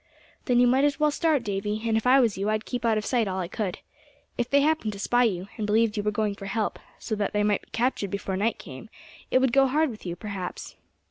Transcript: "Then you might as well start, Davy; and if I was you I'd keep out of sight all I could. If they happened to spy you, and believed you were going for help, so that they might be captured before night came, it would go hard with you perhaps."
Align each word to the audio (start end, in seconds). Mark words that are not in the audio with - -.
"Then 0.45 0.59
you 0.59 0.65
might 0.65 0.83
as 0.83 0.99
well 0.99 1.11
start, 1.11 1.43
Davy; 1.43 1.83
and 1.87 1.95
if 1.95 2.07
I 2.07 2.19
was 2.19 2.35
you 2.35 2.49
I'd 2.49 2.65
keep 2.65 2.85
out 2.85 2.97
of 2.97 3.05
sight 3.05 3.27
all 3.27 3.37
I 3.37 3.47
could. 3.47 3.77
If 4.35 4.49
they 4.49 4.61
happened 4.61 4.93
to 4.93 4.99
spy 4.99 5.25
you, 5.25 5.47
and 5.59 5.67
believed 5.67 5.95
you 5.95 6.01
were 6.01 6.09
going 6.09 6.33
for 6.33 6.47
help, 6.47 6.79
so 6.97 7.13
that 7.13 7.33
they 7.33 7.43
might 7.43 7.61
be 7.61 7.69
captured 7.71 8.09
before 8.09 8.35
night 8.35 8.57
came, 8.57 8.89
it 9.29 9.37
would 9.41 9.53
go 9.53 9.67
hard 9.67 9.91
with 9.91 10.03
you 10.07 10.15
perhaps." 10.15 10.75